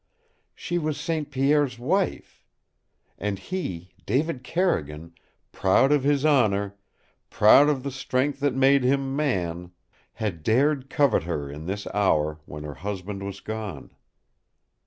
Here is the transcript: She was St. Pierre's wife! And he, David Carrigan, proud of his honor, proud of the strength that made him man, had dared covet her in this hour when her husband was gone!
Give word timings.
She 0.55 0.79
was 0.79 0.99
St. 0.99 1.29
Pierre's 1.29 1.77
wife! 1.77 2.43
And 3.19 3.37
he, 3.37 3.91
David 4.07 4.43
Carrigan, 4.43 5.13
proud 5.51 5.91
of 5.91 6.03
his 6.03 6.25
honor, 6.25 6.75
proud 7.29 7.69
of 7.69 7.83
the 7.83 7.91
strength 7.91 8.39
that 8.39 8.55
made 8.55 8.83
him 8.83 9.15
man, 9.15 9.73
had 10.13 10.41
dared 10.41 10.89
covet 10.89 11.25
her 11.25 11.51
in 11.51 11.67
this 11.67 11.85
hour 11.93 12.39
when 12.45 12.63
her 12.63 12.73
husband 12.81 13.21
was 13.21 13.41
gone! 13.41 13.91